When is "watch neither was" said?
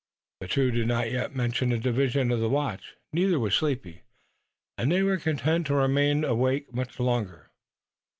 2.49-3.53